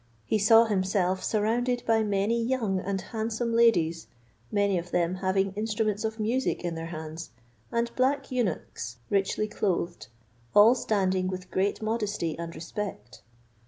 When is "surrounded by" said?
1.23-2.01